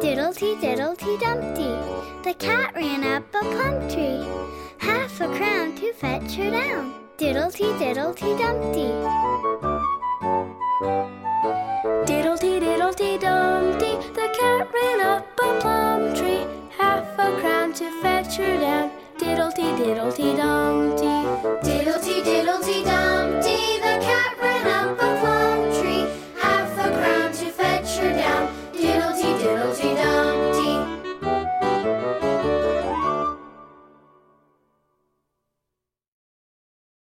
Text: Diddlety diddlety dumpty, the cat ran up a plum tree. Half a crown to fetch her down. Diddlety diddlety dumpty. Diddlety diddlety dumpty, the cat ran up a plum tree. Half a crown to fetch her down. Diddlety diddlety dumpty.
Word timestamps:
Diddlety 0.00 0.56
diddlety 0.58 1.20
dumpty, 1.20 1.76
the 2.22 2.32
cat 2.38 2.74
ran 2.74 3.04
up 3.04 3.22
a 3.34 3.40
plum 3.40 3.86
tree. 3.90 4.26
Half 4.78 5.20
a 5.20 5.28
crown 5.36 5.74
to 5.76 5.92
fetch 5.92 6.34
her 6.36 6.50
down. 6.50 6.94
Diddlety 7.18 7.68
diddlety 7.78 8.38
dumpty. 8.38 8.88
Diddlety 12.08 12.60
diddlety 12.64 13.20
dumpty, 13.20 13.92
the 14.14 14.28
cat 14.40 14.72
ran 14.72 15.00
up 15.02 15.26
a 15.40 15.60
plum 15.60 16.14
tree. 16.14 16.46
Half 16.78 17.18
a 17.18 17.38
crown 17.40 17.74
to 17.74 17.90
fetch 18.00 18.36
her 18.36 18.56
down. 18.58 18.90
Diddlety 19.18 19.76
diddlety 19.76 20.34
dumpty. 20.34 20.53